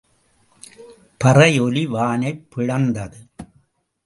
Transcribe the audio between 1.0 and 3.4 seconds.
பறை ஒலி வானைப் பிளந்தது.